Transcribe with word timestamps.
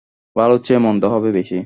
ভালোর 0.35 0.59
চেয়ে 0.61 0.79
মন্দ 0.79 1.03
হবে 1.05 1.29
বেশি। 1.31 1.59